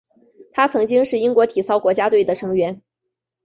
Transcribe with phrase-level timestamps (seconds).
[0.51, 2.81] 他曾经是英国体操国家队的成员。